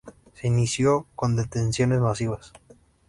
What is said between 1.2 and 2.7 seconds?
detenciones masivas.